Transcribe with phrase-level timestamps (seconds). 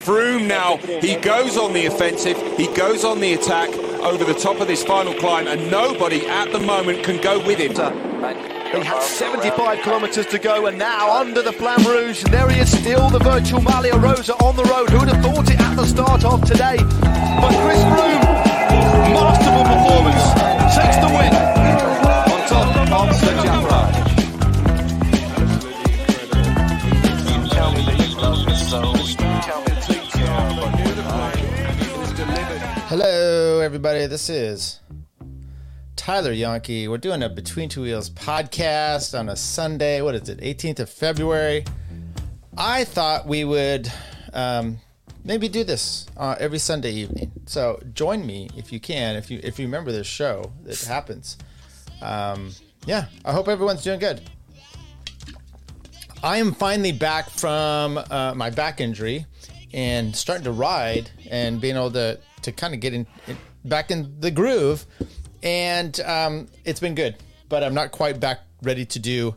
[0.00, 3.68] Froome now, he goes on the offensive, he goes on the attack
[4.00, 7.58] over the top of this final climb, and nobody at the moment can go with
[7.58, 7.72] him.
[7.72, 12.60] He had 75 kilometres to go, and now under the Flamme Rouge, and there he
[12.60, 14.88] is still, the virtual Maglia Rosa on the road.
[14.88, 16.78] Who'd have thought it at the start of today?
[16.78, 18.22] But Chris Froome,
[19.12, 20.39] masterful performance,
[32.90, 34.04] Hello, everybody.
[34.08, 34.80] This is
[35.94, 36.88] Tyler Yonke.
[36.88, 40.02] We're doing a Between Two Wheels podcast on a Sunday.
[40.02, 41.64] What is it, 18th of February?
[42.58, 43.88] I thought we would
[44.32, 44.78] um,
[45.22, 47.30] maybe do this uh, every Sunday evening.
[47.46, 51.38] So join me if you can, if you if you remember this show that happens.
[52.02, 52.50] Um,
[52.86, 54.20] yeah, I hope everyone's doing good.
[56.24, 59.26] I am finally back from uh, my back injury
[59.72, 63.90] and starting to ride and being able to to kind of get in, in back
[63.90, 64.86] in the groove.
[65.42, 67.16] And um, it's been good,
[67.48, 69.36] but I'm not quite back ready to do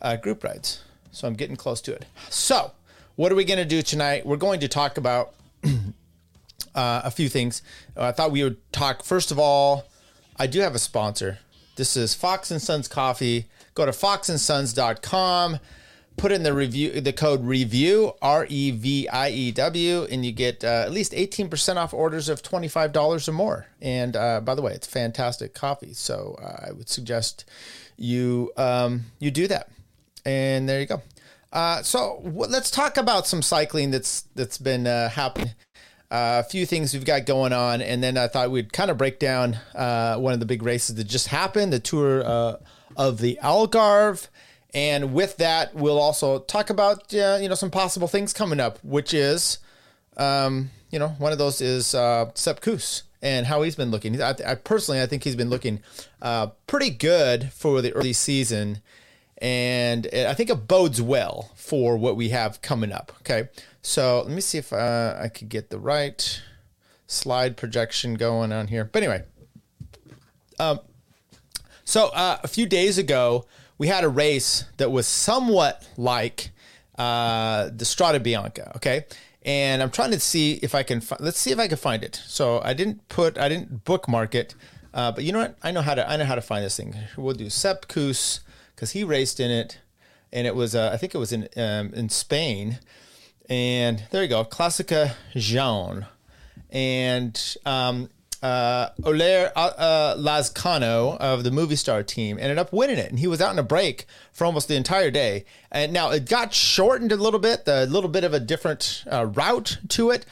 [0.00, 0.82] uh, group rides.
[1.10, 2.04] So I'm getting close to it.
[2.30, 2.72] So
[3.16, 4.24] what are we going to do tonight?
[4.24, 7.62] We're going to talk about uh, a few things.
[7.96, 9.84] Uh, I thought we would talk first of all.
[10.36, 11.38] I do have a sponsor.
[11.76, 13.46] This is Fox and Sons Coffee.
[13.74, 15.58] Go to foxandsons.com
[16.16, 20.32] put in the review the code review R E V I E W and you
[20.32, 23.66] get uh, at least 18% off orders of $25 or more.
[23.80, 25.94] And uh, by the way, it's fantastic coffee.
[25.94, 27.44] So uh, I would suggest
[27.96, 29.68] you um, you do that.
[30.24, 31.02] And there you go.
[31.52, 35.50] Uh, so w- let's talk about some cycling that's that's been uh, happening.
[36.10, 38.98] Uh, a few things we've got going on, and then I thought we'd kind of
[38.98, 42.20] break down one of the big races that just happened, the Tour
[42.96, 44.28] of the Algarve.
[44.74, 48.78] And with that, we'll also talk about uh, you know some possible things coming up,
[48.82, 49.58] which is
[50.16, 54.20] um, you know one of those is uh, Sepp Kuss and how he's been looking.
[54.20, 55.80] I, I personally, I think he's been looking
[56.20, 58.80] uh, pretty good for the early season,
[59.38, 63.12] and I think it bodes well for what we have coming up.
[63.20, 63.48] Okay,
[63.82, 66.42] so let me see if uh, I could get the right
[67.06, 68.86] slide projection going on here.
[68.86, 69.24] But anyway,
[70.58, 70.80] um,
[71.84, 73.44] so uh, a few days ago
[73.82, 76.50] we had a race that was somewhat like
[76.96, 78.70] uh, the Strada Bianca.
[78.76, 79.06] Okay.
[79.44, 82.22] And I'm trying to see if I can, let's see if I can find it.
[82.28, 84.54] So I didn't put, I didn't bookmark it,
[84.94, 85.58] uh, but you know what?
[85.64, 86.94] I know how to, I know how to find this thing.
[87.16, 88.38] We'll do Sepp Kuss
[88.76, 89.80] because he raced in it
[90.32, 92.78] and it was, uh, I think it was in, um, in Spain.
[93.48, 94.44] And there you go.
[94.44, 96.06] Classica Jaune.
[96.70, 98.10] And, um,
[98.42, 103.40] uh, Oier uh, Lazkano of the Movistar team ended up winning it, and he was
[103.40, 105.44] out in a break for almost the entire day.
[105.70, 109.26] And now it got shortened a little bit, a little bit of a different uh,
[109.26, 110.26] route to it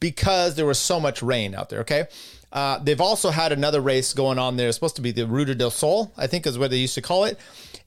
[0.00, 1.80] because there was so much rain out there.
[1.80, 2.06] Okay.
[2.52, 4.68] Uh, they've also had another race going on there.
[4.68, 7.02] It's supposed to be the Ruta del Sol, I think is what they used to
[7.02, 7.38] call it.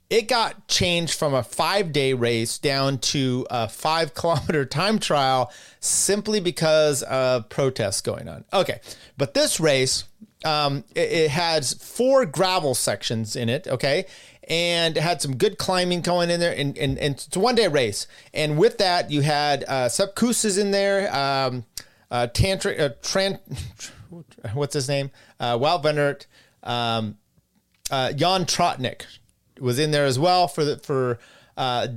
[0.09, 5.51] It got changed from a five day race down to a five kilometer time trial
[5.79, 8.45] simply because of protests going on.
[8.53, 8.79] Okay,
[9.17, 10.03] but this race,
[10.45, 13.67] um, it, it, has four gravel sections in it.
[13.67, 14.05] Okay,
[14.47, 17.55] and it had some good climbing going in there, and, and, and it's a one
[17.55, 18.07] day race.
[18.33, 21.65] And with that, you had uh, is in there, um,
[22.11, 22.27] uh, uh,
[23.01, 23.39] Tran,
[24.53, 25.11] what's his name?
[25.39, 26.27] Uh, Wout van Aert,
[26.63, 27.17] um,
[27.89, 29.05] uh, Jan Tratnik
[29.59, 31.19] was in there as well for the for
[31.57, 31.87] uh,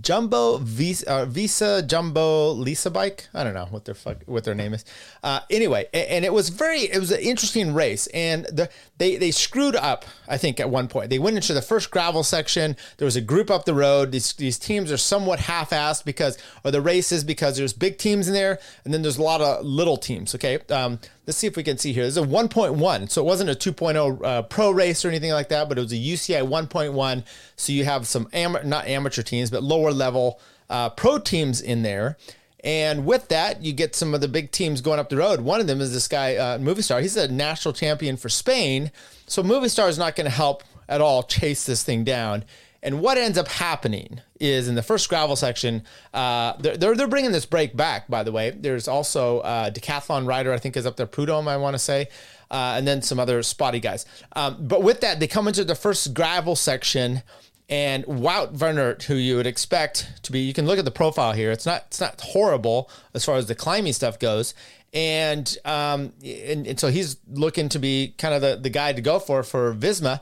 [0.00, 3.28] Jumbo Visa, uh, Visa Jumbo Lisa bike.
[3.34, 4.84] I don't know what their fuck what their name is.
[5.22, 8.68] Uh, anyway, and, and, it was very it was an interesting race, and the,
[9.00, 10.04] they they screwed up.
[10.28, 12.76] I think at one point they went into the first gravel section.
[12.98, 14.12] There was a group up the road.
[14.12, 18.34] These these teams are somewhat half-assed because or the races because there's big teams in
[18.34, 20.34] there, and then there's a lot of little teams.
[20.34, 20.58] Okay.
[20.68, 22.04] Um, let's see if we can see here.
[22.04, 25.48] This is a 1.1, so it wasn't a 2.0 uh, pro race or anything like
[25.48, 27.24] that, but it was a UCI 1.1.
[27.56, 30.38] So you have some am- not amateur teams, but lower level
[30.68, 32.18] uh, pro teams in there.
[32.62, 35.40] And with that, you get some of the big teams going up the road.
[35.40, 37.00] One of them is this guy, uh, Movistar.
[37.00, 38.90] He's a national champion for Spain.
[39.26, 42.44] So Movistar is not going to help at all chase this thing down.
[42.82, 45.84] And what ends up happening is in the first gravel section,
[46.14, 48.50] uh, they're, they're, bringing this break back, by the way.
[48.50, 52.08] There's also a decathlon rider, I think is up there, Prodhomme, I want to say,
[52.50, 54.06] uh, and then some other spotty guys.
[54.32, 57.22] Um, but with that, they come into the first gravel section,
[57.70, 61.32] and Wout van who you would expect to be, you can look at the profile
[61.32, 61.52] here.
[61.52, 64.54] It's not it's not horrible as far as the climbing stuff goes.
[64.92, 69.00] And, um, and, and so he's looking to be kind of the, the guy to
[69.00, 70.20] go for for Visma.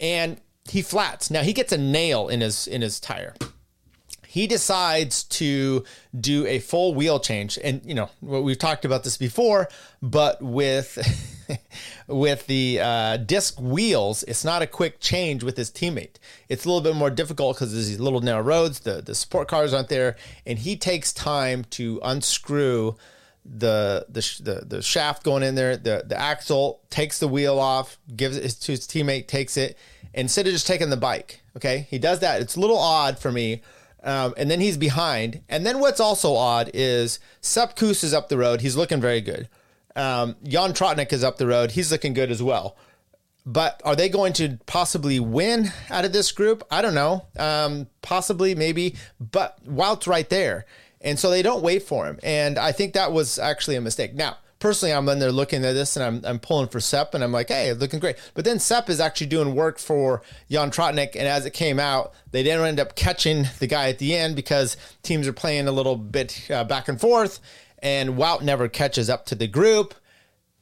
[0.00, 1.30] And he flats.
[1.30, 3.34] Now he gets a nail in his in his tire.
[4.26, 5.84] he decides to
[6.20, 9.68] do a full wheel change and you know what we've talked about this before
[10.02, 10.98] but with
[12.06, 16.16] with the uh, disc wheels it's not a quick change with his teammate
[16.48, 19.48] it's a little bit more difficult because there's these little narrow roads the, the support
[19.48, 20.16] cars aren't there
[20.46, 22.94] and he takes time to unscrew
[23.44, 27.98] the the, the, the shaft going in there the, the axle takes the wheel off
[28.14, 29.76] gives it to his teammate takes it
[30.14, 33.32] instead of just taking the bike okay he does that it's a little odd for
[33.32, 33.62] me
[34.02, 35.42] um, and then he's behind.
[35.48, 38.60] And then what's also odd is Sepp Kuss is up the road.
[38.60, 39.48] He's looking very good.
[39.98, 41.72] Um, Jan Tratnik is up the road.
[41.72, 42.76] He's looking good as well.
[43.44, 46.62] But are they going to possibly win out of this group?
[46.70, 47.26] I don't know.
[47.38, 48.94] Um, possibly, maybe.
[49.18, 50.66] But Wout's right there.
[51.00, 52.18] And so they don't wait for him.
[52.22, 54.14] And I think that was actually a mistake.
[54.14, 57.24] Now, personally, I'm in there looking at this and I'm, I'm pulling for Sepp and
[57.24, 58.16] I'm like, hey, looking great.
[58.34, 61.16] But then Sepp is actually doing work for Jan Tratnik.
[61.16, 64.36] And as it came out, they didn't end up catching the guy at the end
[64.36, 67.40] because teams are playing a little bit uh, back and forth.
[67.82, 69.94] And Wout never catches up to the group.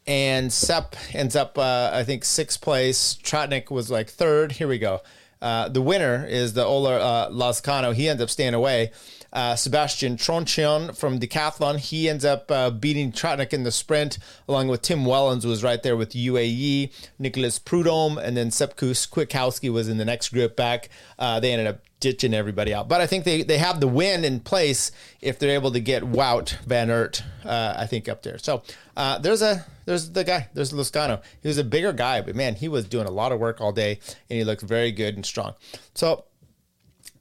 [0.07, 3.19] And Sepp ends up, uh, I think, sixth place.
[3.23, 4.53] Tratnik was like third.
[4.53, 5.01] Here we go.
[5.43, 7.95] Uh, the winner is the Ola uh, Lezcano.
[7.95, 8.93] He ends up staying away.
[9.37, 14.17] Uh, Sebastian Tronchion from Decathlon, he ends up uh, beating Tratnik in the sprint,
[14.49, 18.77] along with Tim Wellens, who was right there with UAE, Nicholas Prodhomme, and then Sepp
[18.77, 20.89] Kuss Kwiatkowski was in the next group back.
[21.19, 22.89] Uh, they ended up ditching everybody out.
[22.89, 24.91] But I think they, they have the win in place
[25.21, 28.39] if they're able to get Wout Van Aert, uh, I think, up there.
[28.39, 28.63] So
[28.97, 31.23] uh, there's a there's the guy, there's Lezcano.
[31.43, 33.73] He was a bigger guy, but man, he was doing a lot of work all
[33.73, 33.99] day
[34.31, 35.55] and he looked very good and strong.
[35.95, 36.25] So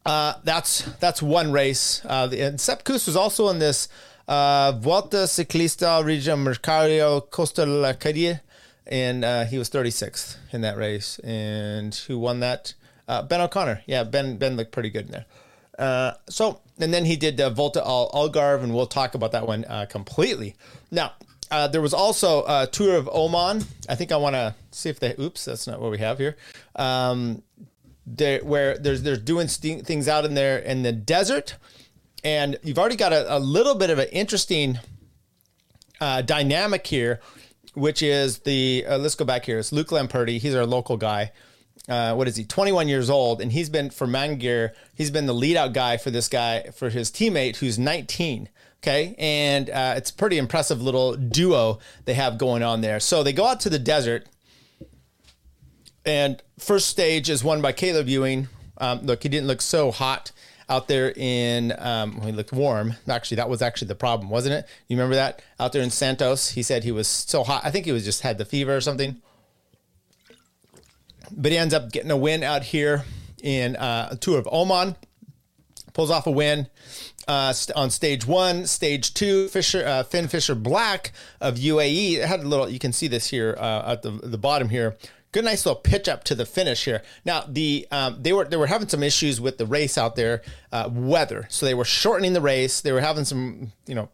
[0.05, 2.03] uh, that's that's one race.
[2.05, 3.87] Uh, and Sepp Kuss was also in this
[4.27, 8.41] uh, Vuelta Ciclista Regia Mercario Costa la Calle,
[8.87, 11.19] and uh, he was 36th in that race.
[11.19, 12.73] And who won that?
[13.07, 13.81] Uh, ben O'Connor.
[13.85, 15.25] Yeah, Ben Ben looked pretty good in there.
[15.77, 19.47] Uh, so and then he did uh, Volta Al Algarve, and we'll talk about that
[19.47, 20.55] one uh, completely.
[20.91, 21.13] Now
[21.51, 23.63] uh, there was also a tour of Oman.
[23.87, 25.15] I think I want to see if they.
[25.19, 26.35] Oops, that's not what we have here.
[26.75, 27.43] Um,
[28.05, 31.55] there, where there's there's doing st- things out in there in the desert,
[32.23, 34.79] and you've already got a, a little bit of an interesting
[35.99, 37.19] uh, dynamic here,
[37.73, 39.59] which is the uh, let's go back here.
[39.59, 40.39] It's Luke Lamperti.
[40.39, 41.31] He's our local guy.
[41.87, 42.43] Uh, what is he?
[42.43, 44.73] 21 years old, and he's been for Magnier.
[44.95, 48.49] He's been the lead out guy for this guy for his teammate who's 19.
[48.83, 52.99] Okay, and uh, it's a pretty impressive little duo they have going on there.
[52.99, 54.27] So they go out to the desert
[56.05, 58.49] and first stage is won by Caleb Ewan.
[58.77, 60.31] Um, look, he didn't look so hot
[60.67, 62.95] out there in um, he looked warm.
[63.07, 64.67] Actually, that was actually the problem, wasn't it?
[64.87, 66.51] You remember that out there in Santos?
[66.51, 67.61] He said he was so hot.
[67.63, 69.21] I think he was just had the fever or something.
[71.31, 73.05] But he ends up getting a win out here
[73.41, 74.95] in uh, a tour of Oman.
[75.93, 76.67] Pulls off a win
[77.27, 79.47] uh, on stage one, stage two.
[79.47, 82.67] Fisher uh, Finn Fisher Black of UAE it had a little.
[82.67, 84.97] You can see this here uh, at the the bottom here
[85.35, 87.01] good nice little pitch up to the finish here.
[87.25, 90.41] Now the um, they were they were having some issues with the race out there,
[90.71, 91.45] uh, weather.
[91.49, 92.79] So they were shortening the race.
[92.79, 94.07] They were having some you know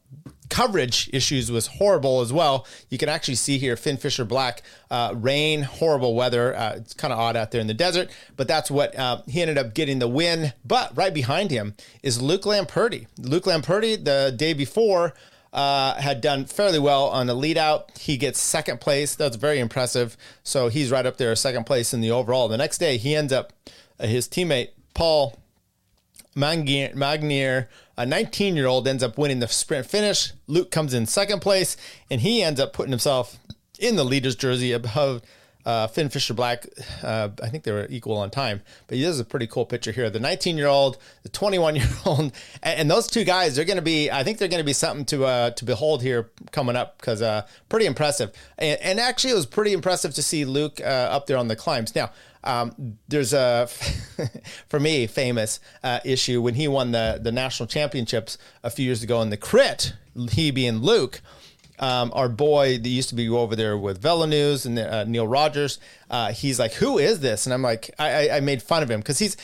[0.49, 2.65] coverage issues was horrible as well.
[2.89, 6.57] You can actually see here Finn Fisher Black, uh, rain, horrible weather.
[6.57, 9.41] Uh, it's kind of odd out there in the desert, but that's what uh, he
[9.41, 10.53] ended up getting the win.
[10.65, 13.05] But right behind him is Luke Lamperti.
[13.19, 15.13] Luke Lamperti the day before
[15.53, 17.97] uh, had done fairly well on the lead out.
[17.97, 19.15] He gets second place.
[19.15, 20.15] That's very impressive.
[20.43, 22.47] So he's right up there, second place in the overall.
[22.47, 23.53] The next day, he ends up,
[23.99, 25.37] uh, his teammate, Paul
[26.35, 30.31] Magnier, a 19 year old, ends up winning the sprint finish.
[30.47, 31.75] Luke comes in second place,
[32.09, 33.37] and he ends up putting himself
[33.79, 35.21] in the leader's jersey above
[35.65, 36.65] uh, Finn Fisher Black,
[37.03, 39.91] uh, I think they were equal on time, but this is a pretty cool picture
[39.91, 40.09] here.
[40.09, 42.31] The 19 year old, the 21 year old,
[42.63, 45.05] and, those two guys, they're going to be, I think they're going to be something
[45.05, 48.31] to uh, to behold here coming up because uh, pretty impressive.
[48.57, 51.55] And, and, actually, it was pretty impressive to see Luke uh, up there on the
[51.55, 51.95] climbs.
[51.95, 52.11] Now,
[52.43, 53.67] um, there's a,
[54.67, 59.03] for me, famous uh, issue when he won the, the national championships a few years
[59.03, 59.93] ago in the crit,
[60.31, 61.21] he being Luke
[61.81, 65.27] um, our boy that used to be over there with Velo News and uh, Neal
[65.27, 68.89] Rogers, uh, he's like, "Who is this?" And I'm like, I, I made fun of
[68.89, 69.35] him because he's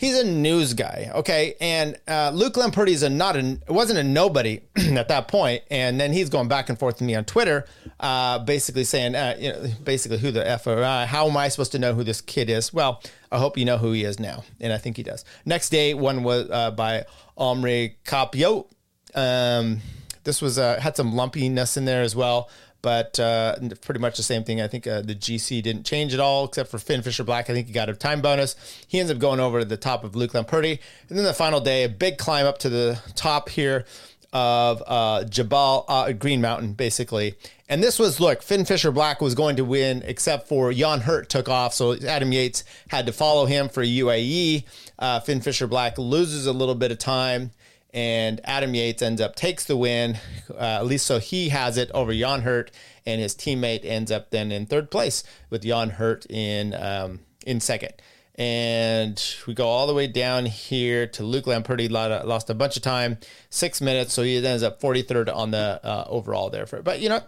[0.00, 1.54] he's a news guy, okay.
[1.60, 6.00] And uh, Luke Lamperti is a not a wasn't a nobody at that point, and
[6.00, 7.66] then he's going back and forth with me on Twitter,
[8.00, 11.48] uh, basically saying, uh, you know, basically who the f or uh, how am I
[11.48, 12.72] supposed to know who this kid is?
[12.72, 15.24] Well, I hope you know who he is now, and I think he does.
[15.44, 17.04] Next day, one was uh, by
[17.36, 18.66] Omri Capio.
[19.14, 19.80] Um,
[20.24, 22.50] this was uh, had some lumpiness in there as well,
[22.82, 24.60] but uh, pretty much the same thing.
[24.60, 27.50] I think uh, the GC didn't change at all, except for Finn Fisher Black.
[27.50, 28.56] I think he got a time bonus.
[28.86, 30.78] He ends up going over to the top of Luke Lamperti.
[31.08, 33.84] And then the final day, a big climb up to the top here
[34.32, 37.34] of uh, Jabal uh, Green Mountain, basically.
[37.68, 41.28] And this was look, Finn Fisher Black was going to win, except for Jan Hirt
[41.28, 44.64] took off, so Adam Yates had to follow him for UAE.
[44.98, 47.52] Uh, Finn Fisher Black loses a little bit of time,
[47.92, 50.18] and Adam Yates ends up takes the win.
[50.50, 52.70] Uh, at least so he has it over Jan Hirt,
[53.06, 57.60] and his teammate ends up then in third place with Jan Hirt in um, in
[57.60, 57.92] second
[58.40, 61.90] and we go all the way down here to Luke Lamperti.
[61.90, 63.18] Lost a bunch of time,
[63.50, 66.64] six minutes, so he ends up 43rd on the uh, overall there.
[66.64, 67.20] For but you know,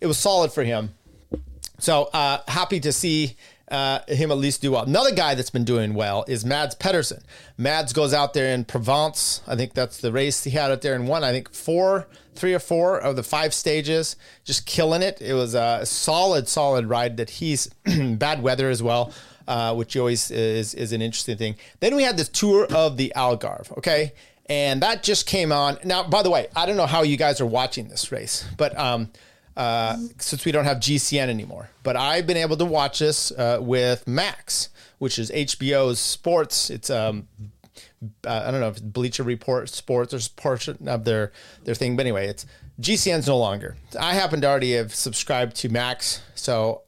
[0.00, 0.94] it was solid for him.
[1.80, 3.36] So uh, happy to see
[3.70, 4.84] uh, him at least do well.
[4.84, 7.22] Another guy that's been doing well is Mads Pedersen.
[7.56, 9.42] Mads goes out there in Provence.
[9.46, 11.24] I think that's the race he had out there and won.
[11.24, 15.20] I think four, three or four of the five stages, just killing it.
[15.20, 17.16] It was a solid, solid ride.
[17.16, 19.12] That he's bad weather as well
[19.50, 21.56] uh, which always is, is an interesting thing.
[21.80, 24.12] Then we had this tour of the Algarve, okay?
[24.46, 25.78] And that just came on.
[25.84, 28.78] Now, by the way, I don't know how you guys are watching this race, but
[28.78, 29.10] um,
[29.60, 33.58] uh, since we don't have GCN anymore, but I've been able to watch this uh,
[33.60, 36.70] with Max, which is HBO's sports.
[36.70, 37.28] It's um,
[38.26, 41.32] uh, I don't know if it's Bleacher Report Sports or portion of their
[41.64, 42.46] their thing, but anyway, it's
[42.80, 43.76] GCN's no longer.
[44.00, 46.80] I happen to already have subscribed to Max, so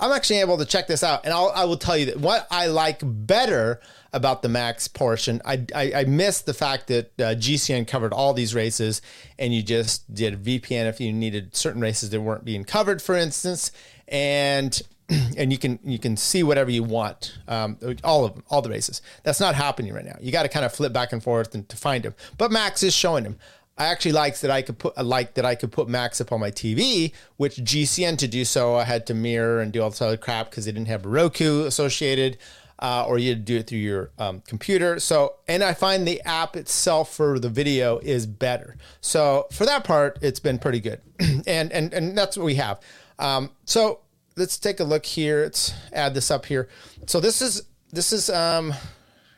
[0.00, 2.46] I'm actually able to check this out, and I'll, I will tell you that what
[2.50, 3.80] I like better
[4.12, 8.32] about the max portion, I I, I missed the fact that uh, GCN covered all
[8.32, 9.02] these races,
[9.38, 13.16] and you just did VPN if you needed certain races that weren't being covered, for
[13.16, 13.72] instance,
[14.06, 14.80] and
[15.36, 18.68] and you can you can see whatever you want, um, all of them, all the
[18.68, 19.00] races.
[19.22, 20.16] That's not happening right now.
[20.20, 22.14] You got to kind of flip back and forth and to find them.
[22.36, 23.38] But Max is showing them.
[23.78, 26.40] I actually liked that I could put like that I could put Max up on
[26.40, 30.02] my TV, which GCN to do so I had to mirror and do all this
[30.02, 32.38] other crap because they didn't have Roku associated,
[32.80, 34.98] uh, or you had to do it through your um, computer.
[34.98, 38.76] So, and I find the app itself for the video is better.
[39.00, 41.00] So for that part, it's been pretty good,
[41.46, 42.80] and and and that's what we have.
[43.20, 44.00] Um, so
[44.36, 45.42] let's take a look here.
[45.42, 46.68] Let's add this up here.
[47.06, 48.74] So this is this is um,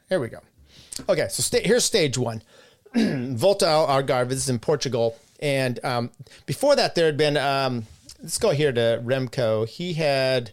[0.09, 0.41] here we go.
[1.09, 2.43] Okay, so sta- here's stage one.
[2.95, 4.29] Volta Algarve.
[4.29, 5.17] This is in Portugal.
[5.41, 6.11] And um,
[6.47, 7.87] before that, there had been, um,
[8.21, 9.69] let's go here to Remco.
[9.69, 10.51] He had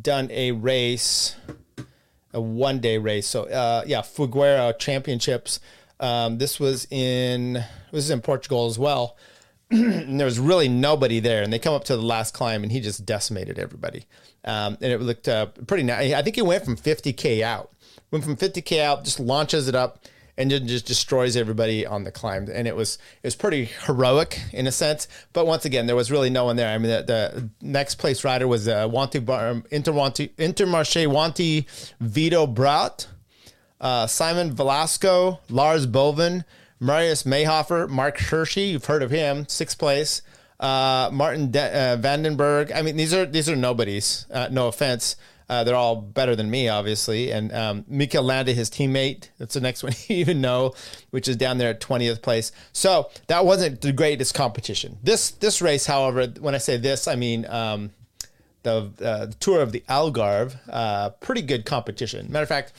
[0.00, 1.36] done a race,
[2.32, 3.28] a one day race.
[3.28, 5.60] So, uh, yeah, Figueira Championships.
[6.00, 9.16] Um, this was in this was in Portugal as well.
[9.70, 12.72] and there was really nobody there, and they come up to the last climb, and
[12.72, 14.06] he just decimated everybody.
[14.44, 16.12] Um, and it looked uh, pretty nice.
[16.14, 17.70] I think he went from 50k out,
[18.10, 20.04] went from 50k out, just launches it up,
[20.38, 22.48] and just destroys everybody on the climb.
[22.50, 25.08] And it was it was pretty heroic in a sense.
[25.32, 26.72] But once again, there was really no one there.
[26.72, 31.66] I mean, the, the next place rider was uh, Wanty um, Inter Wanty Intermarché Wanty
[32.00, 33.08] Vito Braet,
[33.80, 36.44] uh, Simon Velasco, Lars Boven,
[36.78, 38.70] Marius Mayrhofer, Marc Hirschi.
[38.70, 40.22] You've heard of him, sixth place.
[40.60, 42.72] Uh, Martin De- uh, Vandenberg.
[42.74, 44.26] I mean, these are these are nobodies.
[44.30, 45.16] Uh, no offense.
[45.48, 47.30] Uh, they're all better than me, obviously.
[47.32, 50.74] And um, Mikel Landa, his teammate, that's the next one you even know,
[51.10, 52.52] which is down there at 20th place.
[52.72, 54.98] So that wasn't the greatest competition.
[55.02, 57.90] This this race, however, when I say this, I mean um,
[58.62, 60.58] the, uh, the, tour of the Algarve.
[60.68, 62.30] Uh, pretty good competition.
[62.30, 62.72] Matter of fact,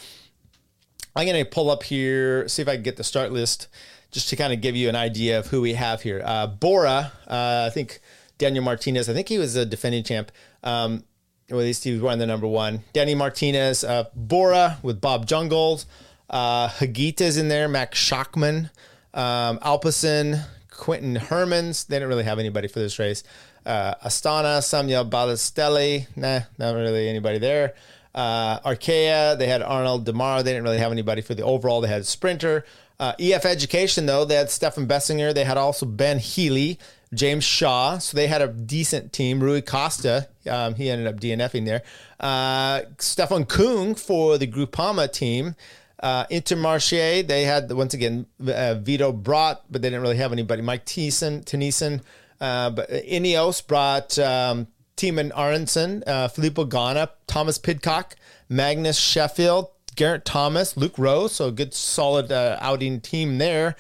[1.16, 3.68] I'm going to pull up here, see if I can get the start list
[4.12, 6.22] just to kind of give you an idea of who we have here.
[6.24, 8.00] Uh, Bora, uh, I think
[8.38, 10.32] Daniel Martinez, I think he was a defending champ.
[10.64, 11.04] Um,
[11.50, 12.84] well, these two won the number one.
[12.94, 15.86] Danny Martinez, uh, Bora with Bob Jungels,
[16.30, 18.70] uh, Higuita's in there, Max Schachmann,
[19.14, 21.88] um, Quinten Hermans.
[21.88, 23.24] They didn't really have anybody for this race.
[23.66, 27.74] Uh, Astana, Samuel Ballesteros, nah, not really anybody there.
[28.16, 30.44] Uh, Arkea, they had Arnold Demare.
[30.44, 31.82] They didn't really have anybody for the overall.
[31.82, 32.66] They had Sprinter.
[33.00, 35.34] Uh, EF Education, though, they had Stefan Bissegger.
[35.34, 36.80] They had also Ben Healy,
[37.14, 37.98] James Shaw.
[37.98, 39.40] So they had a decent team.
[39.42, 41.84] Rui Costa, um, he ended up DNFing there.
[42.20, 45.56] Uh, Stefan Kung for the Groupama team.
[46.02, 50.62] Uh, Intermarché, they had, once again, uh, Vito Braet, but they didn't really have anybody.
[50.62, 52.02] Mike Thiessen, Tennyson.
[52.40, 58.16] Uh, but Ineos brought um, Thymen Arensman, uh, Filippo Ganna, Thomas Pidcock,
[58.48, 61.28] Magnus Sheffield, Geraint Thomas, Luke Rowe.
[61.28, 63.76] So a good, solid uh, outing team there.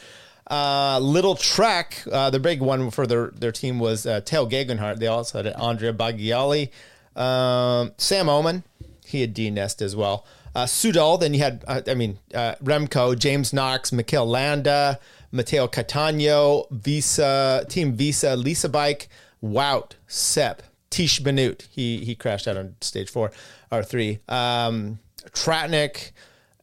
[0.49, 4.79] Uh, Lidl Trek, uh, the big one for their, their team was uh, Tao Geoghegan
[4.79, 4.99] Hart.
[4.99, 6.71] They also had Andrea Bagioli.
[7.15, 8.63] Um, Sam Oomen,
[9.05, 10.25] he had D Nest as well.
[10.55, 14.99] Uh, Soudal, then you had, uh, I mean, uh, Remco, James Knox, Mikel Landa,
[15.31, 19.07] Matteo Cattaneo, Visa, Team Visa, Lisa Bike,
[19.43, 21.67] Wout, Sepp, Tiesj Benoot.
[21.69, 23.31] He he crashed out on stage four
[23.71, 24.19] or three.
[24.27, 24.97] Um,
[25.31, 26.11] Tratnik.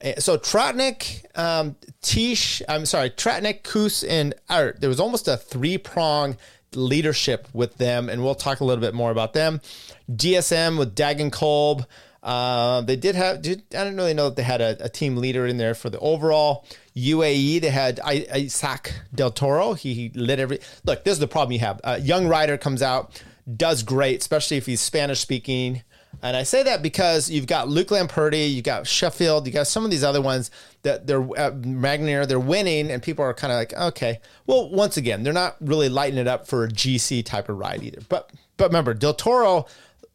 [0.00, 4.80] Eh, so Tratnik, um, Tiesj, I'm sorry, Tratnik, Kuss, and Art.
[4.80, 6.36] There was almost a three prong
[6.74, 9.60] leadership with them, and we'll talk a little bit more about them.
[10.10, 11.86] DSM with Dagan Kolb.
[12.22, 15.16] Uh, they did have, did, I don't really know that they had a, a, team
[15.16, 16.66] leader in there for the overall.
[16.96, 19.74] UAE, they had Isaac Del Toro.
[19.74, 21.80] He, he lit every, look, this is the problem you have.
[21.84, 23.22] A young rider comes out,
[23.56, 25.82] does great, especially if he's Spanish speaking.
[26.22, 29.84] And I say that because you've got Luke Lamperti, you've got Sheffield, you got some
[29.84, 30.50] of these other ones
[30.82, 34.96] that they're uh, Magnier, they're winning, and people are kind of like, okay, well, once
[34.96, 38.00] again, they're not really lighting it up for a GC type of ride either.
[38.08, 39.66] But but remember, Del Toro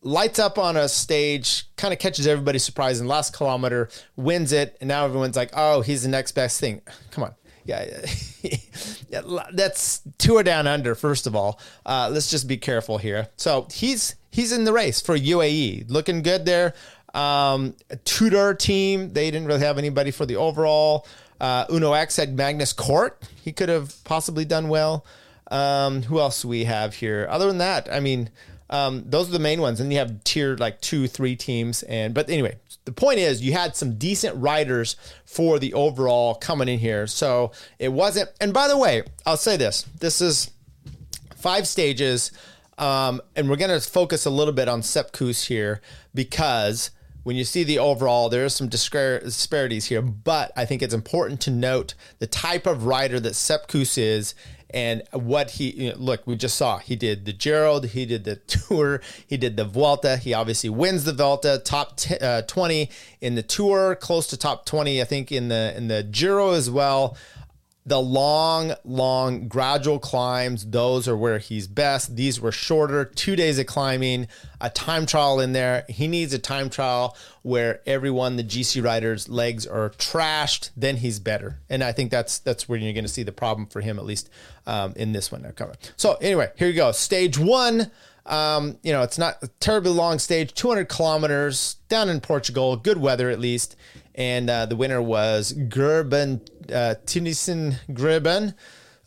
[0.02, 4.78] lights up on a stage, kind of catches everybody surprised in last kilometer, wins it,
[4.82, 6.82] and now everyone's like, oh, he's the next best thing.
[7.12, 7.36] Come on.
[7.64, 7.86] Yeah,
[9.10, 9.22] yeah
[9.54, 10.96] that's tour down under.
[10.96, 13.30] First of all, uh, let's just be careful here.
[13.38, 16.74] So he's he's in the race for UAE, looking good there.
[17.14, 21.06] Um, Tudor team, they didn't really have anybody for the overall.
[21.40, 23.22] Uh, Uno X had Magnus Cort.
[23.44, 25.06] He could have possibly done well.
[25.50, 27.28] Um, who else we have here?
[27.30, 28.30] Other than that, I mean,
[28.70, 29.82] um, those are the main ones.
[29.82, 31.84] And you have tier like two, three teams.
[31.84, 34.96] And but anyway, the point is you had some decent riders
[35.26, 37.06] for the overall coming in here.
[37.06, 38.30] So it wasn't.
[38.40, 40.52] And by the way, I'll say this: this is
[41.36, 42.32] five stages,
[42.82, 45.82] um, and we're going to focus a little bit on Sepp Kuss here
[46.16, 46.90] because
[47.24, 51.40] when you see the overall, there are some disparities here, but I think it's important
[51.42, 54.34] to note the type of rider that Sepp Kuss is
[54.74, 58.24] and what he you know, look we just saw he did the gerald he did
[58.24, 62.90] the tour he did the Vuelta he obviously wins the Vuelta top t- uh, 20
[63.20, 66.70] in the tour close to top 20 I think in the in the Giro as
[66.70, 67.18] well
[67.86, 72.16] the long, long, gradual climbs, those are where he's best.
[72.16, 74.28] These were shorter, two days of climbing,
[74.60, 75.86] a time trial in there.
[75.90, 81.20] He needs a time trial where everyone, the GC riders' legs are trashed, then he's
[81.20, 81.60] better.
[81.70, 84.06] And I think that's that's where you're going to see the problem for him, at
[84.06, 84.30] least
[84.68, 85.44] um, in this one.
[85.98, 86.92] So anyway, here you go.
[86.92, 87.90] Stage one.
[88.26, 92.98] Um, you know, it's not a terribly long stage, 200 kilometers down in Portugal, good
[92.98, 93.76] weather at least
[94.16, 98.56] and uh, the winner was Gerben uh, Tinison Gerben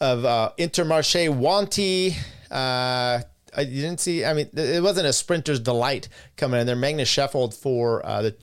[0.00, 2.16] of uh, Intermarché Wanty.
[2.50, 3.22] Uh,
[3.56, 4.24] I didn't see.
[4.24, 6.76] I mean, it wasn't a sprinter's delight coming in there.
[6.76, 8.36] Magnus Sheffield for uh, the,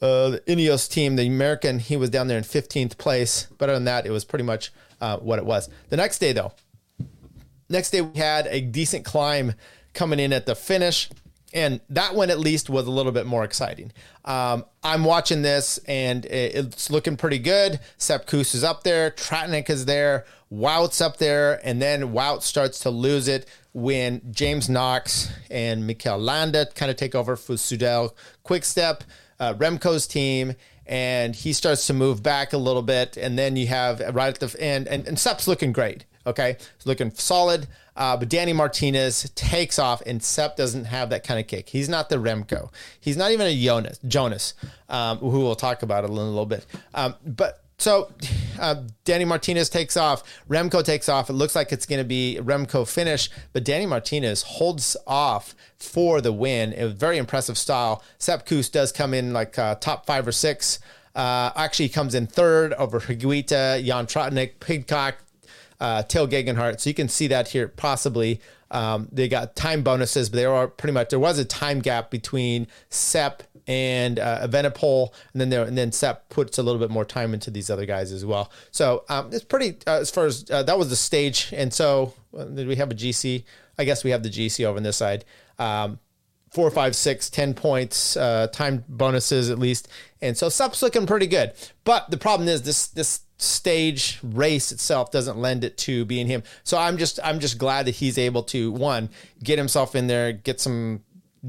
[0.00, 1.78] uh, the Ineos team, the American.
[1.78, 3.46] He was down there in 15th place.
[3.58, 5.68] But other than that, it was pretty much uh, what it was.
[5.90, 6.52] The next day, though,
[7.68, 9.54] next day we had a decent climb
[9.94, 11.08] coming in at the finish
[11.52, 13.92] and that one at least was a little bit more exciting.
[14.24, 17.80] Um, I'm watching this and it's looking pretty good.
[17.98, 22.80] Sepp Kuss is up there, Tratnik is there, Wout's up there, and then Wout starts
[22.80, 28.12] to lose it when James Knox and Mikel Landa kind of take over for Soudal
[28.42, 29.04] Quick Step,
[29.40, 30.54] uh, Remco's team,
[30.86, 34.40] and he starts to move back a little bit, and then you have right at
[34.40, 36.04] the end, and, and Sepp's looking great.
[36.26, 37.66] Okay, it's looking solid.
[37.94, 41.68] Uh, but Danny Martinez takes off, and Sepp doesn't have that kind of kick.
[41.68, 42.70] He's not the Remco.
[42.98, 44.54] He's not even a Jonas, Jonas
[44.88, 46.64] um, who we'll talk about a little bit.
[46.94, 48.12] Um, but so
[48.60, 50.22] uh, Danny Martinez takes off.
[50.48, 51.28] Remco takes off.
[51.28, 56.20] It looks like it's going to be Remco finish, but Danny Martinez holds off for
[56.20, 56.72] the win.
[56.78, 58.02] Was very impressive style.
[58.18, 60.78] Sepp Kuss does come in like uh, top five or six.
[61.14, 65.16] Uh, actually, comes in third over Higuita, Jan Tratnik, Pidcock,
[65.82, 66.80] uh, Tao Geoghegan Hart.
[66.80, 68.40] So you can see that here possibly.
[68.70, 72.10] Um, they got time bonuses, but there are pretty much there was a time gap
[72.10, 77.04] between Sepp and uh, and then there and then Sepp puts a little bit more
[77.04, 78.50] time into these other guys as well.
[78.70, 82.14] So um, it's pretty uh, as far as uh, that was the stage, and so
[82.36, 83.44] uh, did we have a GC?
[83.76, 85.24] I guess we have the GC over on this side.
[85.58, 85.98] Um,
[86.52, 89.88] four, five, six, ten points, uh, time bonuses at least,
[90.20, 91.52] and so Sepp's looking pretty good.
[91.84, 96.42] But the problem is this this stage race itself doesn't lend it to being him.
[96.64, 99.10] So I'm just I'm just glad that he's able to one
[99.42, 101.02] get himself in there, get some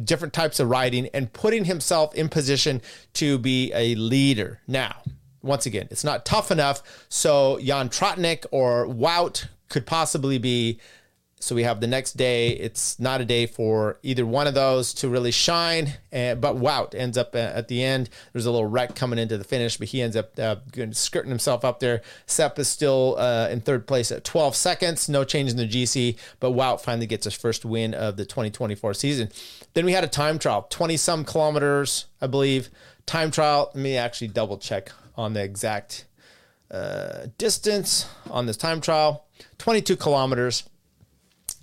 [0.03, 2.81] different types of riding and putting himself in position
[3.13, 4.59] to be a leader.
[4.67, 4.95] Now,
[5.43, 10.79] once again, it's not tough enough so Jan Tratnik or Wout could possibly be
[11.43, 12.51] so we have the next day.
[12.51, 15.93] It's not a day for either one of those to really shine.
[16.09, 18.09] And, but Wout ends up at the end.
[18.31, 20.55] There's a little wreck coming into the finish, but he ends up uh,
[20.91, 22.01] skirting himself up there.
[22.27, 25.09] Sepp is still uh, in third place at 12 seconds.
[25.09, 28.93] No change in the GC, but Wout finally gets his first win of the 2024
[28.93, 29.29] season.
[29.73, 32.69] Then we had a time trial, 20 some kilometers, I believe.
[33.05, 33.69] Time trial.
[33.73, 36.05] Let me actually double check on the exact
[36.71, 39.25] uh, distance on this time trial
[39.59, 40.63] 22 kilometers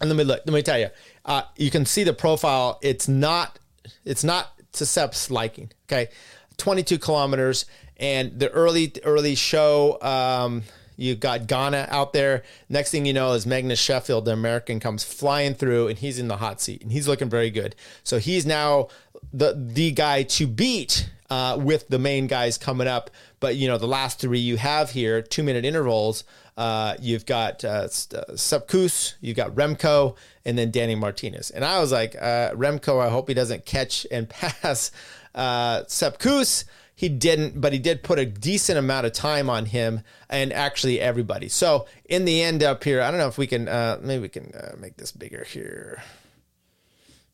[0.00, 0.40] and let me look.
[0.46, 0.88] Let me tell you.
[1.24, 2.78] uh, you can see the profile.
[2.82, 3.58] It's not
[4.04, 5.70] it's not to Sepp's liking.
[5.88, 6.08] Okay,
[6.56, 10.00] 22 kilometers, and the early early show.
[10.00, 10.62] Um,
[10.96, 12.42] you got Ganna out there.
[12.68, 16.28] Next thing you know is Magnus Sheffield, the American, comes flying through, and he's in
[16.28, 17.74] the hot seat, and he's looking very good.
[18.04, 18.88] So he's now
[19.32, 23.10] the the guy to beat uh, with the main guys coming up.
[23.40, 26.24] But you know the last three you have here, two minute intervals.
[26.60, 31.48] Uh, you've got uh, uh Sepp Kuss, you've got Remco, and then Danny Martinez.
[31.48, 34.92] And I was like, uh, Remco, I hope he doesn't catch and pass
[35.34, 36.66] uh, Sepp Kuss.
[36.94, 41.00] He didn't, but he did put a decent amount of time on him and actually
[41.00, 41.48] everybody.
[41.48, 44.28] So in the end, up here, I don't know if we can, uh, maybe we
[44.28, 46.02] can uh, make this bigger here.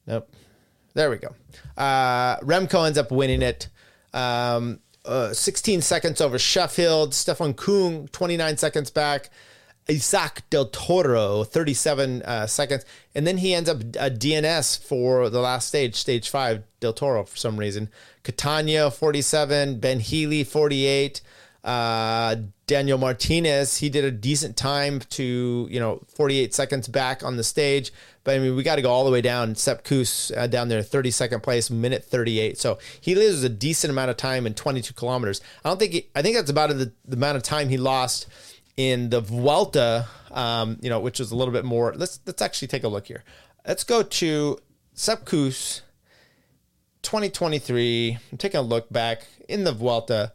[0.07, 0.31] Nope.
[0.95, 1.35] There we go.
[1.77, 3.71] Uh, Remco ends up winning it.
[4.15, 7.15] Um, uh, 16 seconds over Sheffield.
[7.15, 9.31] Stefan Kung, 29 seconds back.
[9.89, 12.85] Isaac Del Toro, 37 uh, seconds.
[13.15, 17.25] And then he ends up a DNS for the last stage, stage five, Del Toro
[17.25, 17.89] for some reason.
[18.25, 19.79] Cattaneo, 47.
[19.79, 21.21] Ben Healy, 48.
[21.63, 27.37] Uh, Daniel Martinez, he did a decent time to, you know, 48 seconds back on
[27.37, 27.93] the stage.
[28.27, 29.55] But I mean, we got to go all the way down.
[29.55, 32.59] Sepp Kuss uh, down there, 32nd place, minute 38.
[32.59, 35.41] So he loses a decent amount of time in 22 kilometers.
[35.65, 38.27] I don't think, he, I think that's about the, the amount of time he lost
[38.77, 41.95] in the Vuelta, um, you know, which is a little bit more.
[41.95, 43.23] Let's, let's actually take a look here.
[43.65, 44.59] Let's go to
[44.93, 45.83] Sepp Kuss
[47.03, 48.19] 2023.
[48.33, 50.33] I'm taking a look back in the Vuelta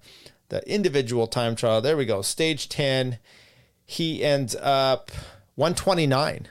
[0.47, 1.81] the individual time trial.
[1.81, 2.21] There we go.
[2.21, 3.19] Stage 10.
[3.85, 5.11] He ends up
[5.55, 6.47] 129.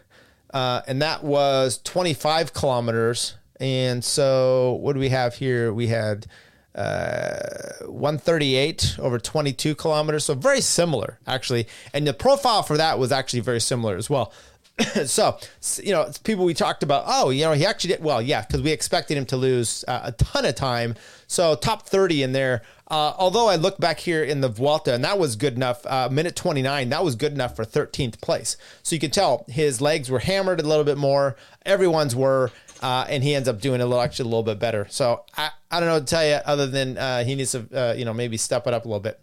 [0.53, 3.35] Uh, and that was 25 kilometers.
[3.59, 5.73] And so what do we have here?
[5.73, 6.27] We had
[6.75, 10.25] uh, 138 over 22 kilometers.
[10.25, 11.69] So very similar, actually.
[11.93, 14.33] And the profile for that was actually very similar as well.
[15.07, 15.39] so,
[15.83, 18.63] you know, people we talked about, oh, you know, he actually did well, yeah, because
[18.63, 20.95] we expected him to lose uh, a ton of time.
[21.27, 22.63] So, top 30 in there.
[22.91, 26.09] Uh, although I look back here in the Vuelta, and that was good enough, uh,
[26.11, 28.57] minute 29, that was good enough for 13th place.
[28.83, 31.37] So you can tell his legs were hammered a little bit more.
[31.65, 32.51] Everyone's were,
[32.83, 34.89] uh, and he ends up doing a little, actually a little bit better.
[34.91, 37.69] So I, I don't know what to tell you other than uh, he needs to,
[37.73, 39.21] uh, you know, maybe step it up a little bit.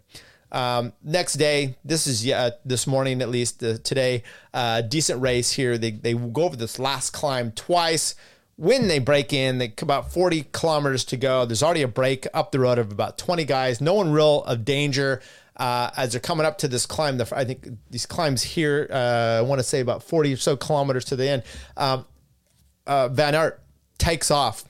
[0.50, 4.22] Um, next day, this is yeah, this morning at least uh, today,
[4.88, 5.76] decent race here.
[5.76, 8.14] They they go over this last climb twice
[8.58, 11.44] when they break in, they about 40 kilometers to go.
[11.44, 13.80] There's already a break up the road of about 20 guys.
[13.80, 15.22] No one real of danger
[15.56, 17.18] uh, as they're coming up to this climb.
[17.18, 20.56] The, I think these climbs here, uh, I want to say about 40 or so
[20.56, 21.44] kilometers to the end.
[21.76, 22.04] Um,
[22.84, 23.62] uh, Van Aert
[23.96, 24.64] takes off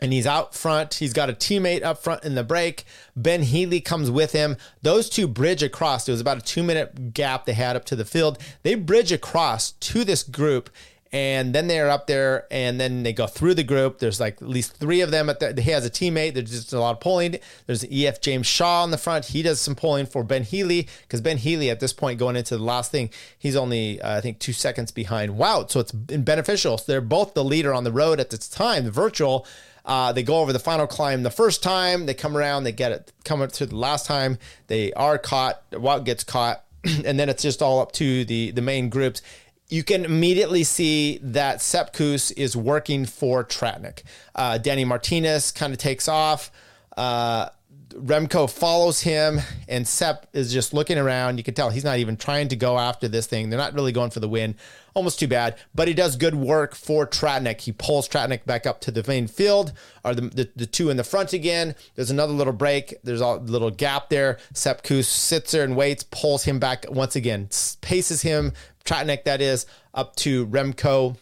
[0.00, 0.94] and he's out front.
[0.94, 2.84] He's got a teammate up front in the break.
[3.14, 4.56] Ben Healy comes with him.
[4.80, 6.08] Those two bridge across.
[6.08, 8.38] It was about a two minute gap they had up to the field.
[8.62, 10.70] They bridge across to this group
[11.12, 13.98] and then they're up there and then they go through the group.
[13.98, 16.34] There's like at least three of them at the, he has a teammate.
[16.34, 17.38] There's just a lot of pulling.
[17.66, 19.26] There's ef james shaw on the front.
[19.26, 22.56] He does some pulling for ben healy because ben healy at this point going into
[22.56, 25.70] the last thing he's only uh, i think two seconds behind Wout.
[25.70, 26.78] So it's been beneficial.
[26.78, 29.46] So they're both the leader on the road at this time the virtual.
[29.84, 32.06] Uh, they go over the final climb the first time.
[32.06, 32.64] They come around.
[32.64, 34.38] They get it come up to the last time.
[34.66, 35.70] They are caught.
[35.70, 36.64] Wout gets caught.
[37.04, 39.20] And then it's just all up to the the main groups
[39.68, 44.02] you can immediately see that Sepp Kuss is working for Tratnik.
[44.34, 46.50] Uh, Danny Martinez kind of takes off.
[46.96, 47.48] Uh,
[47.90, 51.38] Remco follows him, and Sepp is just looking around.
[51.38, 53.48] You can tell he's not even trying to go after this thing.
[53.48, 54.54] They're not really going for the win.
[54.94, 57.60] Almost too bad, but he does good work for Tratnik.
[57.60, 59.72] He pulls Tratnik back up to the main field,
[60.04, 61.74] or the, the, the two in the front again.
[61.96, 62.94] There's another little break.
[63.02, 64.38] There's a little gap there.
[64.54, 67.48] Sepp Kuss sits there and waits, pulls him back once again,
[67.82, 68.52] paces him
[68.86, 71.16] Tratnik, that is, up to Remco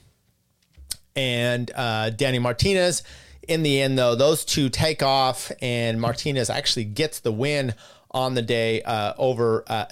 [1.17, 3.03] and uh, Danny Martinez.
[3.47, 7.75] In the end, though, those two take off, and Martinez actually gets the win
[8.11, 9.87] on the day uh, over uh,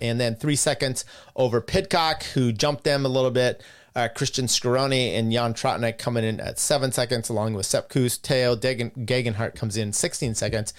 [0.00, 1.04] and then three seconds
[1.36, 3.62] over Pidcock, who jumped them a little bit.
[3.94, 8.16] Uh, Christian Scaroni and Jan Tratnik coming in at seven seconds, along with Sepp Kuss.
[8.16, 10.72] Tao Geoghegan Hart comes in 16 seconds.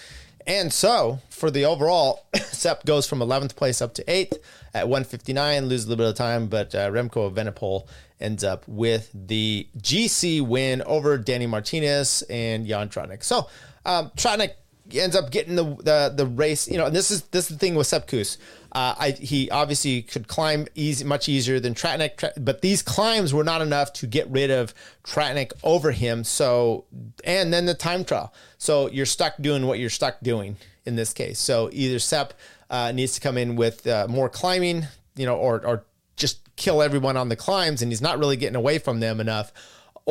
[0.47, 4.37] And so for the overall, Sepp goes from 11th place up to 8th
[4.73, 7.87] at 159, loses a little bit of time, but uh, Remco Evenepoel
[8.19, 13.23] ends up with the GC win over Danny Martinez and Jan Tratnik.
[13.23, 13.47] So
[13.85, 14.53] um, Tratnik
[14.95, 16.67] ends up getting the, the the race.
[16.67, 18.37] You know, and this is this is the thing with Sepp Kuss.
[18.73, 23.43] Uh, I, he obviously could climb easy, much easier than Tratnik, but these climbs were
[23.43, 24.73] not enough to get rid of
[25.03, 26.23] Tratnik over him.
[26.23, 26.85] So,
[27.25, 28.33] and then the time trial.
[28.57, 31.37] So you're stuck doing what you're stuck doing in this case.
[31.37, 32.33] So either Sepp
[32.69, 35.83] uh, needs to come in with uh, more climbing, you know, or, or
[36.15, 39.51] just kill everyone on the climbs and he's not really getting away from them enough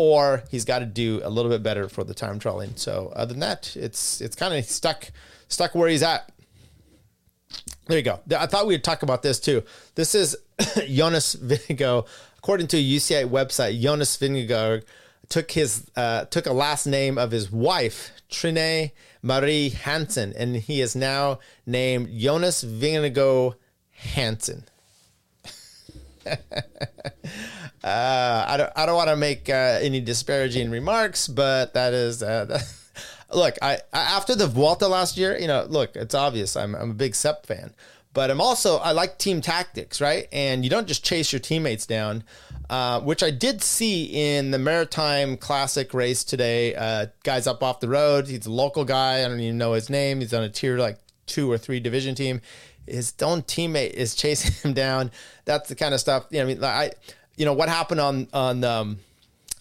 [0.01, 2.79] or he's got to do a little bit better for the time trialing.
[2.79, 5.11] So other than that, it's it's kind of stuck
[5.49, 6.33] stuck where he's at.
[7.87, 8.21] There you go.
[8.39, 9.63] I thought we'd talk about this too.
[9.97, 10.37] This is
[10.89, 12.07] Jonas Vingegaard.
[12.39, 14.85] According to UCI website, Jonas Vingegaard
[15.29, 20.81] took his uh, took a last name of his wife, Trine Marie Hansen, and he
[20.81, 23.57] is now named Jonas Vingegaard
[23.91, 24.65] Hansen.
[27.83, 32.23] Uh, I don't I don't want to make uh, any disparaging remarks, but that is
[32.23, 32.75] uh, that,
[33.35, 33.57] look.
[33.63, 36.57] I after the Vuelta last year, you know, look, it's obvious.
[36.57, 37.73] I'm I'm a big Sepp fan,
[38.13, 40.29] but I'm also I like team tactics, right?
[40.31, 42.23] And you don't just chase your teammates down,
[42.69, 46.75] uh, which I did see in the Maritime Classic race today.
[46.75, 48.29] Uh, guys up off the road.
[48.29, 49.25] He's a local guy.
[49.25, 50.21] I don't even know his name.
[50.21, 52.43] He's on a tier like two or three division team.
[52.87, 55.11] His own teammate is chasing him down.
[55.47, 56.27] That's the kind of stuff.
[56.31, 56.91] You know, I mean, I
[57.41, 58.99] you know what happened on on um,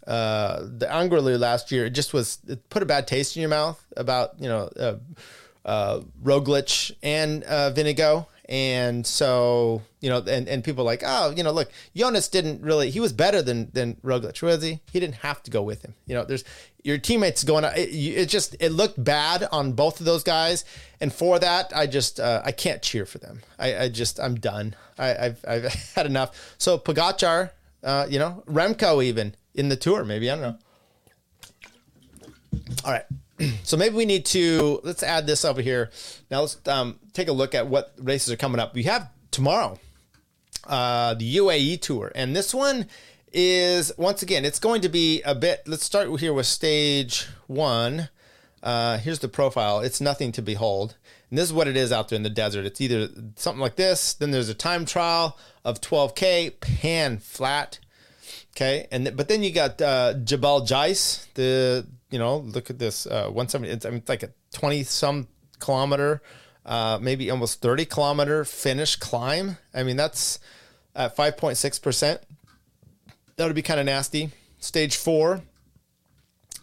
[0.05, 1.85] uh, the Angliru last year.
[1.85, 4.95] It just was it put a bad taste in your mouth about you know uh,
[5.63, 8.25] uh, Roglic and uh, Vingegaard.
[8.49, 12.89] And so, you know, and, and people like, oh, you know, look, Jonas didn't really,
[12.89, 14.79] he was better than, than Roglic, was he?
[14.91, 15.93] He didn't have to go with him.
[16.07, 16.43] You know, there's
[16.83, 20.65] your teammates going, it, it just, it looked bad on both of those guys.
[20.99, 23.41] And for that, I just, uh, I can't cheer for them.
[23.59, 24.75] I, I just, I'm done.
[24.97, 25.65] I, have I've
[25.95, 26.55] had enough.
[26.57, 27.51] So Pogacar,
[27.83, 30.29] uh, you know, Remco even in the tour, maybe.
[30.29, 30.57] I don't know.
[32.83, 33.05] All right.
[33.63, 35.91] So maybe we need to let's add this over here.
[36.29, 38.73] Now let's um, take a look at what races are coming up.
[38.73, 39.79] We have tomorrow
[40.67, 42.87] uh, the UAE tour, and this one
[43.31, 45.61] is once again it's going to be a bit.
[45.67, 48.09] Let's start here with stage one.
[48.61, 49.79] Uh, here's the profile.
[49.79, 50.97] It's nothing to behold.
[51.29, 52.65] And this is what it is out there in the desert.
[52.65, 55.37] It's either something like this, then there's a time trial
[55.69, 57.79] of 12K, pan flat.
[58.55, 58.87] Okay.
[58.91, 63.05] And th- but then you got uh, Jabal Jais, the, you know, look at this
[63.05, 65.27] uh, 170, it's, I mean, it's like a 20 some
[65.59, 66.21] kilometer,
[66.65, 69.57] uh, maybe almost 30 kilometer finish climb.
[69.73, 70.39] I mean, that's
[70.95, 72.19] at 5.6%.
[73.37, 74.31] That would be kind of nasty.
[74.59, 75.41] Stage four,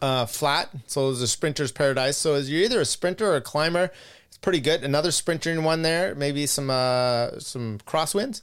[0.03, 0.69] uh, flat.
[0.87, 2.19] So it's a sprinter's paradise.
[2.19, 3.91] So as you're either a sprinter or a climber,
[4.29, 4.85] it's pretty good.
[4.85, 8.43] Another sprinter in one there, maybe some uh, some crosswinds.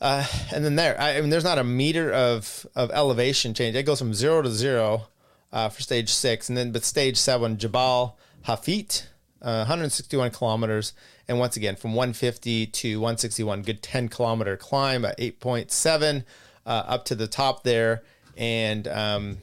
[0.00, 3.76] Uh, and then there, I, I, mean, there's not a meter of of elevation change.
[3.76, 5.08] It goes from zero to zero
[5.52, 9.06] uh, for stage six, and then but stage seven, Jabal Hafit,
[9.40, 10.92] uh, 161 kilometers,
[11.28, 16.24] and once again from 150 to 161, good 10 kilometer climb at 8.7
[16.66, 18.02] uh, up to the top there,
[18.36, 19.38] and um,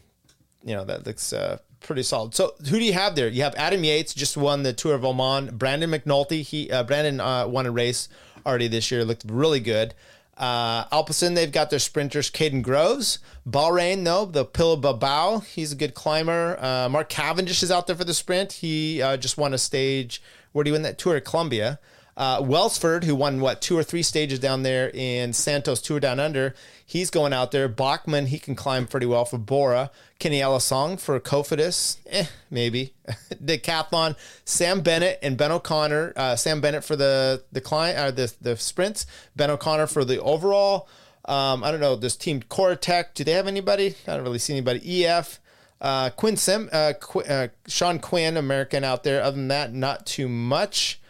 [0.63, 2.35] you know that looks uh, pretty solid.
[2.35, 3.27] So who do you have there?
[3.27, 5.57] You have Adam Yates just won the Tour of Oman.
[5.57, 8.07] Brandon McNulty, he uh, Brandon uh, won a race
[8.45, 9.93] already this year, looked really good.
[10.35, 13.19] Uh, Alpecin, they've got their sprinters, Kaden Groves.
[13.47, 16.57] Bahrain, though, the Pello Bilbao, he's a good climber.
[16.59, 18.53] Uh, Mark Cavendish is out there for the sprint.
[18.53, 20.21] He uh, just won a stage.
[20.51, 21.79] Where do you win that Tour of Colombia?
[22.15, 26.19] Uh, Welsford, who won what two or three stages down there in Santos Tour Down
[26.19, 26.53] Under,
[26.85, 27.67] he's going out there.
[27.67, 29.89] Bachman, he can climb pretty well for Bora.
[30.19, 32.93] Kenny Elissonde for Cofidis, eh, maybe.
[33.43, 36.13] Decathlon, Sam Bennett and Ben O'Connor.
[36.15, 39.05] Uh, Sam Bennett for the the client, uh, the the sprints.
[39.35, 40.87] Ben O'Connor for the overall.
[41.25, 43.15] Um, I don't know this team Corratec.
[43.15, 43.95] Do they have anybody?
[44.07, 45.05] I don't really see anybody.
[45.05, 45.39] EF.
[45.81, 49.21] Uh, Quinn Sim, uh, Qu- uh, Sean Quinn, American out there.
[49.21, 51.01] Other than that, not too much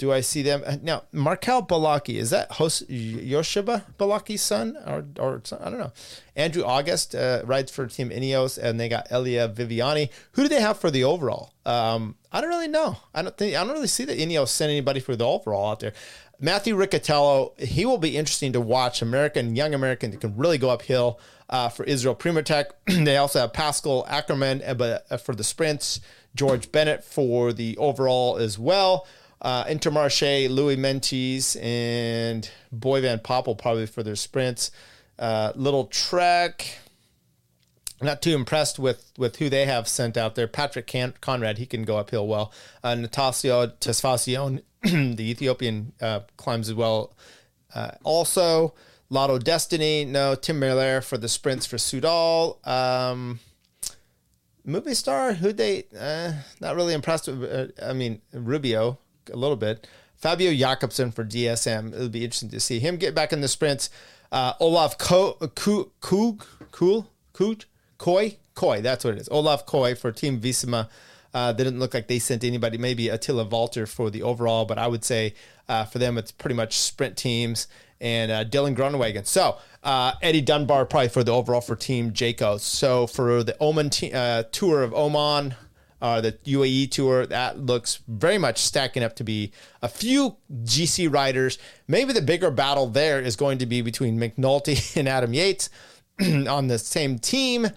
[0.00, 1.02] do I see them uh, now?
[1.12, 5.92] Markel Beloki is that host Joseba Beloki's son or or I don't know.
[6.34, 10.08] Andrew August uh, rides for Team Ineos, and they got Elia Viviani.
[10.32, 11.52] Who do they have for the overall?
[11.66, 12.96] Um, I don't really know.
[13.14, 15.80] I don't think I don't really see that Ineos send anybody for the overall out
[15.80, 15.92] there.
[16.40, 19.02] Matthew Riccitello, he will be interesting to watch.
[19.02, 22.70] American, young American that can really go uphill uh, for Israel Premier Tech.
[22.86, 26.00] they also have Pascal Ackermann uh, for the sprints,
[26.34, 29.06] George Bennett for the overall as well
[29.42, 34.70] uh, Intermarché, Louis Meintjes, and Boy Van Poppel probably for their sprints.
[35.18, 36.78] Uh, Lidl Trek.
[38.02, 40.48] Not too impressed with, with who they have sent out there.
[40.48, 42.50] Patrick Can- Konrad, he can go uphill well.
[42.82, 47.14] Uh, Natasio Tesfatsion, the Ethiopian, uh, climbs as well.
[47.74, 48.72] Uh, also,
[49.10, 50.34] Lotto Dstny, no.
[50.34, 52.66] Tim Merlier for the sprints for Soudal.
[52.66, 53.40] Um,
[54.66, 57.44] Movistar, who they, uh, not really impressed with.
[57.44, 58.98] Uh, I mean, Rubio,
[59.30, 59.86] a little bit.
[60.16, 61.94] Fabio Jakobsen for DSM.
[61.94, 63.88] It'll be interesting to see him get back in the sprints.
[64.30, 67.64] Uh, Olaf Koog, Koog, Kool, Koog,
[67.98, 68.80] Koi, Koi.
[68.80, 69.28] That's what it is.
[69.30, 70.88] Olaf Kooij for Team Visma.
[71.32, 72.76] Uh, they didn't look like they sent anybody.
[72.76, 75.34] Maybe Attila Valter for the overall, but I would say
[75.68, 77.68] uh, for them it's pretty much sprint teams
[78.00, 79.26] and uh, Dylan Groenewegen.
[79.26, 82.58] So uh, Eddie Dunbar probably for the overall for Team Jayco.
[82.58, 85.54] So for the Oman te- uh, tour of Oman,
[86.00, 91.12] uh, the UAE tour, that looks very much stacking up to be a few GC
[91.12, 91.58] riders.
[91.88, 95.70] Maybe the bigger battle there is going to be between McNulty and Adam Yates
[96.20, 97.68] on the same team.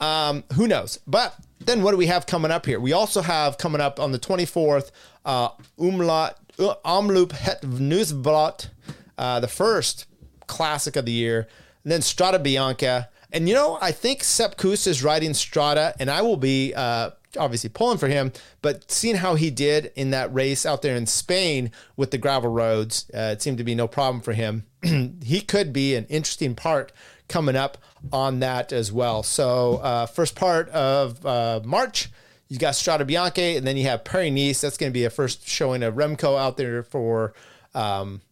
[0.00, 0.98] Um, who knows?
[1.06, 2.80] But then what do we have coming up here?
[2.80, 4.90] We also have coming up on the 24th,
[5.24, 8.68] uh, Umlaut, uh, Omloop Het Nieuwsblad,
[9.16, 10.06] uh, the first
[10.46, 11.48] classic of the year.
[11.84, 13.08] And then Strada Bianca.
[13.32, 17.10] And you know, I think Sepp Kuss is riding Strada, and I will be uh,
[17.36, 21.06] obviously pulling for him, but seeing how he did in that race out there in
[21.06, 24.64] Spain with the gravel roads, uh, it seemed to be no problem for him.
[25.22, 26.92] he could be an interesting part
[27.28, 27.78] coming up
[28.12, 29.22] on that as well.
[29.22, 32.10] So, uh, first part of uh, March,
[32.48, 34.60] you got Strade Bianche, and then you have Paris Nice.
[34.60, 37.34] That's going to be a first showing of Remco out there for.
[37.74, 38.22] Um,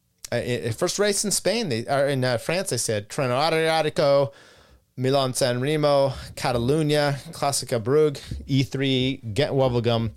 [0.76, 2.70] first race in Spain, they are in uh, France.
[2.70, 4.32] They said Tirreno Adriatico,
[4.96, 10.12] Milan San Remo, Catalunya, Classica Brugge, E3, Ghent Wevelgem,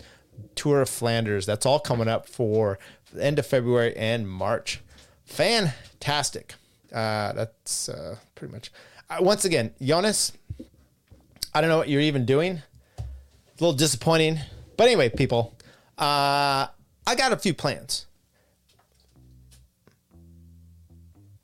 [0.54, 1.44] Tour of Flanders.
[1.44, 2.78] That's all coming up for
[3.12, 4.80] the end of February and March.
[5.26, 6.54] Fantastic.
[6.92, 8.72] Uh, that's uh, pretty much.
[9.10, 10.32] Uh, once again, Jonas,
[11.54, 12.62] I don't know what you're even doing.
[13.52, 14.38] It's A little disappointing.
[14.78, 15.54] But anyway, people,
[15.98, 16.68] uh,
[17.06, 18.06] I got a few plans.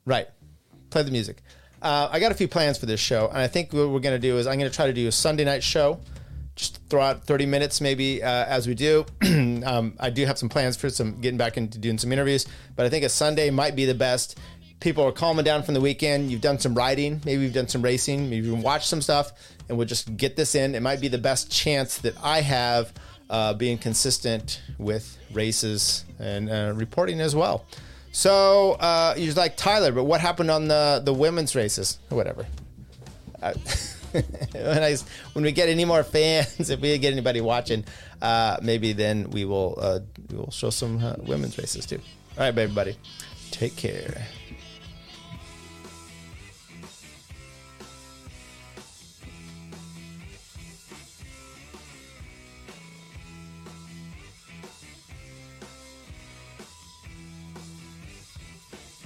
[0.05, 0.27] Right.
[0.89, 1.37] Play the music.
[1.81, 4.15] Uh, I got a few plans for this show, and I think what we're going
[4.15, 5.99] to do is I'm going to try to do a Sunday night show.
[6.55, 9.05] Just throw out 30 minutes maybe uh, as we do.
[9.63, 12.85] um, I do have some plans for some getting back into doing some interviews, but
[12.85, 14.39] I think a Sunday might be the best.
[14.79, 16.31] People are calming down from the weekend.
[16.31, 19.31] You've done some riding, maybe you've done some racing, maybe you've watched some stuff,
[19.69, 20.73] and we'll just get this in.
[20.73, 22.91] It might be the best chance that I have
[23.29, 27.65] uh, being consistent with races and uh, reporting as well.
[28.11, 32.45] So uh, you're like Tyler, but what happened on the the women's races whatever?
[33.41, 33.53] Uh,
[34.11, 34.95] when I
[35.33, 37.85] when we get any more fans, if we get anybody watching,
[38.21, 39.99] uh, maybe then we will uh,
[40.31, 41.99] we will show some uh, women's races too.
[42.37, 42.97] All right, everybody,
[43.51, 44.27] take care.